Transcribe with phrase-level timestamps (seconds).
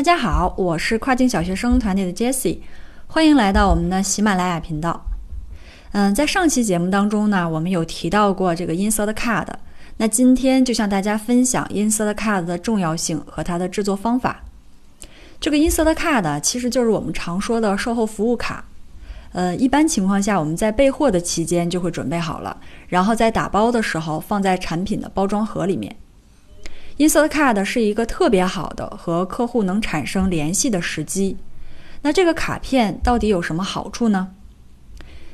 [0.00, 2.60] 大家好，我是跨境小学生团队的 Jessie，
[3.06, 5.04] 欢迎来到我们的喜马拉雅频道。
[5.92, 9.48] 嗯，在上期节目当中呢，我们有提到过这个 Insert Card，
[9.98, 14.42] 那今天就向大家分享 Insert Card 的重要性和它的制作方法。
[15.38, 18.64] 这个 Insert Card 其实就是我们常说的售后服务卡。
[19.32, 22.56] 呃，一般情况下，我们在备货的期间就会准备好了，
[22.88, 25.94] 然后在打包的时候放在产品的包装盒里面。
[27.00, 31.38] Insert Card 是一个特别好的和客户能产生联系的时机。
[32.02, 34.34] 那这个卡片到底有什么好处呢？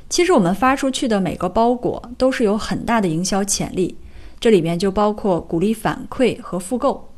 [0.07, 3.97] 其实我们发出去的每个包裹都是有很大的营销潜力，
[4.39, 7.09] 这里面就包括鼓励反馈和复购，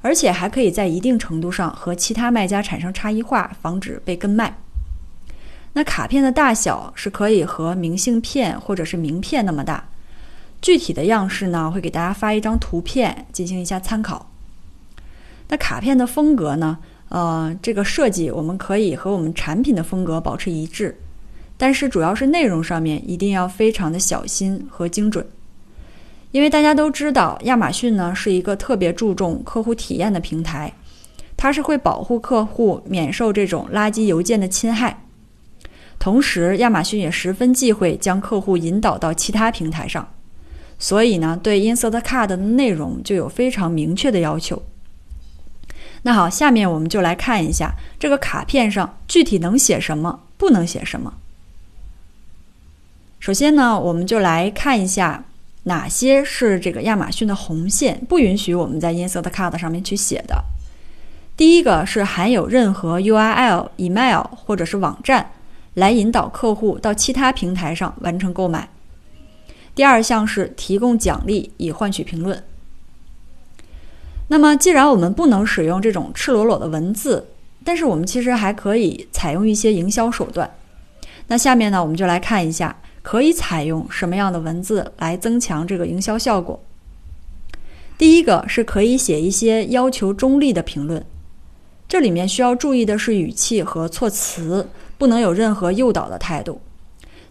[0.00, 4.58] 而且还可以在一定程度上和其他卖家产生差异化，防止被跟卖。
[5.72, 9.88] 那卡片的大小是可以和明信片或者是名片那么大。
[10.66, 14.32] 具体的样式呢，会给大家发一张图片进行一下参考。
[15.46, 20.98] 那卡片的风格呢，呃，这个设计我们可以和我们产品的风格保持一致，
[21.56, 25.24] 但是主要是内容上面一定要非常的小心和精准，
[26.32, 30.72] 因为大家都知道，亚马逊呢是一个特别注重客户体验的平台，
[31.36, 35.04] 它是会保护客户免受这种垃圾邮件的侵害，
[36.00, 40.08] 同时亚马逊也十分忌讳将客户引导到其他平台上。
[40.78, 44.62] 所以呢，对 Insert Card 的内容就有非常明确的要求。
[46.02, 51.14] 那好，下面我们就来看一下这个卡片上具体能写什么，不能写什么。
[53.18, 55.24] 首先呢，我们就来看一下
[55.64, 60.44] 哪些是这个亚马逊的红线，不允许我们在 Insert Card 上面去写的。
[61.36, 65.32] 第一个是含有任何 URL、email 或者是网站
[65.74, 68.68] 来引导客户到其他平台上完成购买。
[69.76, 72.42] 第二项是提供奖励以换取评论。
[74.28, 77.28] 那么，既然我们不能使用这种赤裸裸的文字，
[77.62, 80.50] 但是我们其实还可以采用一些营销手段。
[81.26, 86.58] 那下面呢，我们就来看一下可以采用什么样的文字来增强这个营销效果。
[87.98, 91.04] 第一个是可以写一些要求中立的评论，
[91.86, 96.60] 这里面需要注意的是语气和措辞，不能有任何诱导的态度。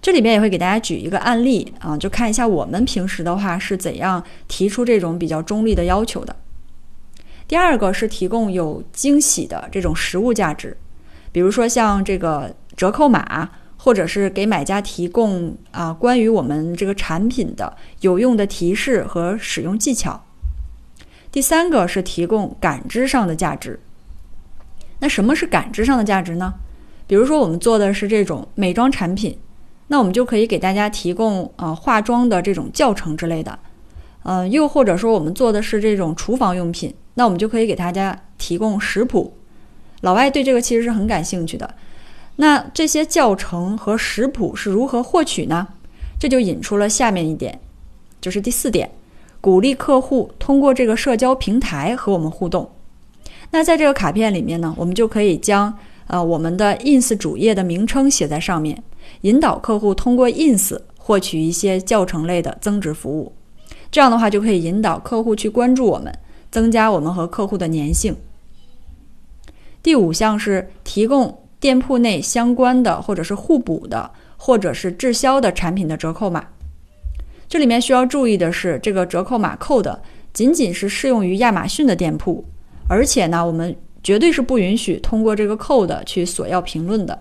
[0.06, 6.36] 这里边也会给大家举一个案例啊，就看一下我们平时的话是怎样提出这种比较中立的要求的。
[7.48, 10.78] 第二个是提供有惊喜的这种实物价值，
[11.32, 20.24] 比如说像这个折扣码，或者是给买家提供啊关于我们这个产品的有用的提示和使用技巧。
[21.32, 23.80] 第三个是提供感知上的价值。
[25.00, 26.54] 那什么是感知上的价值呢？
[27.08, 29.36] 比如说我们做的是这种美妆产品。
[29.88, 33.60] 那我们就可以给大家提供呃化妆的这种教程之类的，
[34.24, 39.34] 呃，又或者说我们做的是这种厨房用品，那我们就可以给大家提供食谱。
[40.02, 41.76] 老外对这个其实是很感兴趣的。
[42.38, 45.68] 那这些教程和食谱是如何获取呢？
[46.20, 47.60] 这就引出了下面一点，
[48.20, 48.90] 就是第四点，
[49.40, 52.72] 鼓励客户通过这个社交平台和我们互动。
[53.52, 58.84] 那在这个卡片里面呢，我们就可以将呃我们的 ins 主页的名称写在上面。
[59.22, 63.32] 引导客户通过 ins 获取一些教程类的增值服务，
[63.92, 66.12] 这样的话就可以引导客户去关注我们，
[66.50, 68.16] 增加我们和客户的粘性。
[69.84, 76.48] 第五项是提供店铺内相关的或者是互补的或者是滞销的产品的折扣码。
[77.48, 80.02] 这里面需要注意的是，这个折扣码扣的
[80.34, 82.44] 仅仅是适用于亚马逊的店铺，
[82.88, 87.18] 而且呢，我们绝对是不允许通过这个 code 去索要评论的。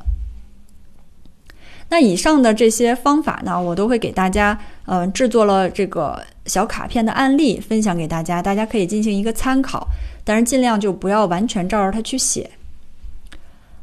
[1.88, 9.88] 那以上的这些方法呢，我都会给大家，嗯，制作了这个小卡片的案例分享给大家，大家可以进行一个参考，
[10.24, 12.50] 但是尽量就不要完全照着它去写。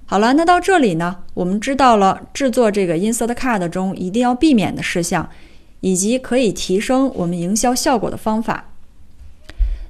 [0.06, 5.28] 好了，那到这里呢，我们知道了制作这个 Insert Card 中一定要避免的事项，
[5.80, 8.71] 以及可以提升我们营销效果的方法。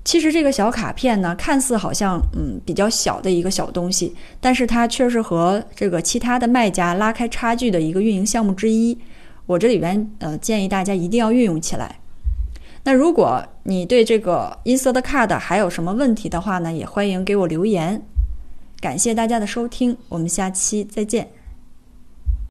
[0.03, 8.97] 其实这个小卡片呢，看似好像嗯比较小的一个小东西，但是它却是和这个其他的卖家拉开差距的一个运营项目之一。
[9.45, 11.99] 我这里边呃建议大家一定要运用起来。
[12.83, 18.01] 那如果你对这个 Insert Card 还有什么问题的话呢，也欢迎给我留言。
[18.79, 21.29] 感谢大家的收听，我们下期再见。